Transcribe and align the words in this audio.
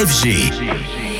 FG. 0.00 0.50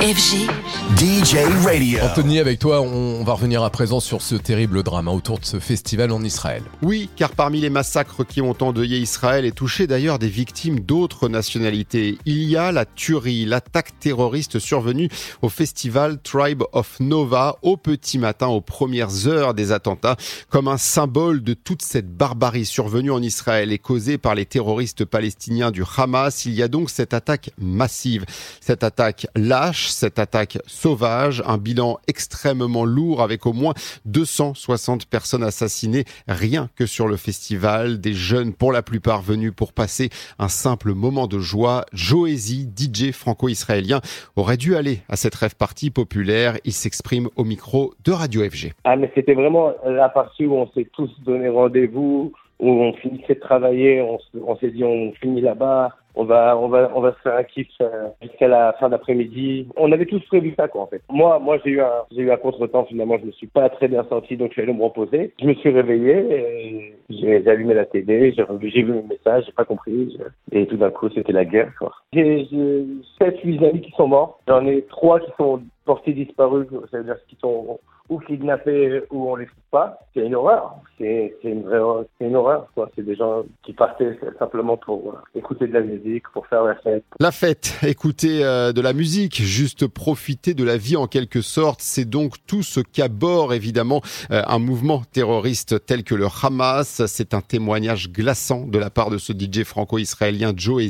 FG. 0.00 0.69
DJ 0.96 1.36
Radio. 1.64 1.98
Anthony, 2.02 2.40
avec 2.40 2.58
toi, 2.58 2.80
on 2.80 3.22
va 3.22 3.34
revenir 3.34 3.62
à 3.62 3.70
présent 3.70 4.00
sur 4.00 4.22
ce 4.22 4.34
terrible 4.34 4.82
drame 4.82 5.08
autour 5.08 5.38
de 5.38 5.44
ce 5.44 5.58
festival 5.58 6.10
en 6.10 6.22
Israël. 6.22 6.62
Oui, 6.82 7.08
car 7.16 7.30
parmi 7.30 7.60
les 7.60 7.70
massacres 7.70 8.24
qui 8.24 8.40
ont 8.40 8.56
endeuillé 8.60 8.98
Israël 8.98 9.44
et 9.44 9.52
touché 9.52 9.86
d'ailleurs 9.86 10.18
des 10.18 10.28
victimes 10.28 10.80
d'autres 10.80 11.28
nationalités, 11.28 12.18
il 12.24 12.42
y 12.42 12.56
a 12.56 12.72
la 12.72 12.86
tuerie, 12.86 13.44
l'attaque 13.44 13.98
terroriste 14.00 14.58
survenue 14.58 15.08
au 15.42 15.48
festival 15.48 16.18
Tribe 16.22 16.64
of 16.72 16.98
Nova 16.98 17.58
au 17.62 17.76
petit 17.76 18.18
matin, 18.18 18.48
aux 18.48 18.60
premières 18.60 19.28
heures 19.28 19.54
des 19.54 19.72
attentats, 19.72 20.16
comme 20.48 20.68
un 20.68 20.78
symbole 20.78 21.42
de 21.42 21.54
toute 21.54 21.82
cette 21.82 22.10
barbarie 22.14 22.64
survenue 22.64 23.10
en 23.10 23.22
Israël 23.22 23.72
et 23.72 23.78
causée 23.78 24.18
par 24.18 24.34
les 24.34 24.46
terroristes 24.46 25.04
palestiniens 25.04 25.70
du 25.70 25.84
Hamas. 25.96 26.46
Il 26.46 26.54
y 26.54 26.62
a 26.62 26.68
donc 26.68 26.90
cette 26.90 27.14
attaque 27.14 27.50
massive, 27.58 28.24
cette 28.60 28.82
attaque 28.82 29.26
lâche, 29.36 29.88
cette 29.88 30.18
attaque 30.18 30.58
sauvage, 30.80 31.42
un 31.46 31.58
bilan 31.58 31.98
extrêmement 32.08 32.86
lourd 32.86 33.20
avec 33.20 33.44
au 33.44 33.52
moins 33.52 33.74
260 34.06 35.04
personnes 35.06 35.42
assassinées 35.42 36.04
rien 36.26 36.68
que 36.74 36.86
sur 36.86 37.06
le 37.06 37.16
festival, 37.16 38.00
des 38.00 38.14
jeunes 38.14 38.54
pour 38.54 38.72
la 38.72 38.80
plupart 38.80 39.20
venus 39.20 39.52
pour 39.54 39.74
passer 39.74 40.08
un 40.38 40.48
simple 40.48 40.94
moment 40.94 41.26
de 41.26 41.38
joie. 41.38 41.84
Joézy, 41.92 42.66
DJ 42.74 43.12
franco-israélien, 43.12 44.00
aurait 44.36 44.56
dû 44.56 44.74
aller 44.74 45.00
à 45.10 45.16
cette 45.16 45.34
rêve 45.34 45.54
partie 45.54 45.90
populaire. 45.90 46.54
Il 46.64 46.72
s'exprime 46.72 47.28
au 47.36 47.44
micro 47.44 47.92
de 48.06 48.12
Radio 48.12 48.40
FG. 48.42 48.72
Ah 48.84 48.96
mais 48.96 49.12
c'était 49.14 49.34
vraiment 49.34 49.72
la 49.84 50.08
partie 50.08 50.46
où 50.46 50.54
on 50.54 50.66
s'est 50.70 50.88
tous 50.94 51.10
donné 51.26 51.50
rendez-vous, 51.50 52.32
où 52.58 52.68
on 52.70 52.94
finissait 52.94 53.34
de 53.34 53.40
travailler, 53.40 54.00
on, 54.00 54.18
on 54.46 54.56
s'est 54.56 54.70
dit 54.70 54.82
on 54.82 55.12
finit 55.20 55.42
là-bas, 55.42 55.90
on 56.14 56.24
va, 56.24 56.56
on 56.58 56.68
va, 56.68 56.90
on 56.94 57.00
va 57.00 57.12
se 57.12 57.18
faire 57.18 57.36
un 57.36 57.44
kiff 57.44 57.68
euh, 57.80 58.08
jusqu'à 58.22 58.48
la 58.48 58.72
fin 58.74 58.88
d'après-midi. 58.88 59.68
On 59.76 59.92
avait 59.92 60.06
tous 60.06 60.20
prévu 60.26 60.54
ça, 60.56 60.68
quoi, 60.68 60.82
en 60.82 60.86
fait. 60.86 61.02
Moi, 61.10 61.38
moi, 61.38 61.58
j'ai 61.64 61.70
eu 61.70 61.80
un, 61.80 62.04
j'ai 62.10 62.22
eu 62.22 62.30
un 62.30 62.36
contretemps, 62.36 62.84
finalement. 62.84 63.18
Je 63.18 63.26
me 63.26 63.32
suis 63.32 63.46
pas 63.46 63.68
très 63.68 63.88
bien 63.88 64.04
senti, 64.08 64.36
donc 64.36 64.48
je 64.48 64.54
suis 64.54 64.62
allé 64.62 64.72
me 64.72 64.82
reposer. 64.82 65.32
Je 65.40 65.46
me 65.46 65.54
suis 65.54 65.70
réveillé, 65.70 66.94
j'ai 67.08 67.48
allumé 67.48 67.74
la 67.74 67.86
télé, 67.86 68.32
j'ai, 68.32 68.82
vu 68.82 68.92
le 68.92 69.02
message, 69.02 69.44
j'ai 69.46 69.52
pas 69.52 69.64
compris. 69.64 70.18
Et 70.52 70.66
tout 70.66 70.76
d'un 70.76 70.90
coup, 70.90 71.08
c'était 71.10 71.32
la 71.32 71.44
guerre, 71.44 71.72
quoi. 71.78 71.92
J'ai, 72.12 72.46
j'ai 72.50 72.84
7, 73.20 73.40
8 73.44 73.64
amis 73.64 73.80
qui 73.80 73.92
sont 73.92 74.08
morts. 74.08 74.40
J'en 74.48 74.66
ai 74.66 74.82
trois 74.82 75.20
qui 75.20 75.30
sont 75.38 75.62
portés 75.84 76.12
disparus, 76.12 76.66
ça 76.90 76.98
veut 76.98 77.04
dire 77.04 77.16
qu'ils 77.28 77.38
sont 77.38 77.78
ou 78.10 78.18
kidnappés 78.18 79.02
ou 79.10 79.30
on 79.30 79.36
les 79.36 79.46
trouve 79.46 79.58
pas. 79.70 79.98
C'est 80.12 80.26
une 80.26 80.34
horreur. 80.34 80.74
C'est, 80.98 81.32
une 81.44 81.62
vraie, 81.62 82.06
c'est 82.18 82.26
une 82.26 82.36
horreur. 82.36 82.66
C'est 82.94 83.04
des 83.04 83.14
gens 83.14 83.44
qui 83.62 83.72
partaient 83.72 84.18
simplement 84.38 84.76
pour 84.76 85.14
euh, 85.14 85.38
écouter 85.38 85.66
de 85.68 85.72
la 85.72 85.80
musique, 85.80 86.24
pour 86.34 86.46
faire 86.48 86.64
la 86.64 86.74
fête. 86.74 87.04
La 87.20 87.30
fête, 87.30 87.78
écouter 87.82 88.44
euh, 88.44 88.72
de 88.72 88.80
la 88.80 88.92
musique, 88.92 89.40
juste 89.40 89.86
profiter 89.86 90.52
de 90.52 90.64
la 90.64 90.76
vie 90.76 90.96
en 90.96 91.06
quelque 91.06 91.40
sorte, 91.40 91.80
c'est 91.80 92.04
donc 92.04 92.34
tout 92.46 92.62
ce 92.62 92.80
qu'aborde 92.80 93.52
évidemment 93.54 94.02
euh, 94.30 94.42
un 94.46 94.58
mouvement 94.58 95.02
terroriste 95.12 95.86
tel 95.86 96.02
que 96.02 96.14
le 96.14 96.26
Hamas. 96.42 97.06
C'est 97.06 97.32
un 97.32 97.40
témoignage 97.40 98.10
glaçant 98.10 98.66
de 98.66 98.78
la 98.78 98.90
part 98.90 99.10
de 99.10 99.18
ce 99.18 99.32
DJ 99.32 99.62
franco-israélien 99.62 100.52
Joe 100.56 100.80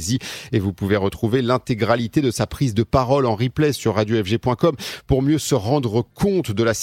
et 0.52 0.58
vous 0.58 0.72
pouvez 0.72 0.96
retrouver 0.96 1.42
l'intégralité 1.42 2.20
de 2.22 2.30
sa 2.30 2.46
prise 2.46 2.74
de 2.74 2.82
parole 2.82 3.26
en 3.26 3.34
replay 3.34 3.72
sur 3.72 3.96
radiofg.com 3.96 4.74
pour 5.06 5.22
mieux 5.22 5.38
se 5.38 5.54
rendre 5.54 6.02
compte 6.14 6.52
de 6.52 6.64
la 6.64 6.74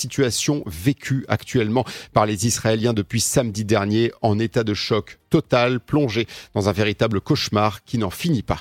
vécue 0.65 1.25
actuellement 1.27 1.85
par 2.13 2.25
les 2.25 2.47
Israéliens 2.47 2.93
depuis 2.93 3.21
samedi 3.21 3.65
dernier 3.65 4.11
en 4.21 4.39
état 4.39 4.63
de 4.63 4.73
choc 4.73 5.19
total, 5.29 5.79
plongé 5.79 6.27
dans 6.53 6.69
un 6.69 6.71
véritable 6.71 7.21
cauchemar 7.21 7.83
qui 7.83 7.97
n'en 7.97 8.09
finit 8.09 8.43
pas. 8.43 8.55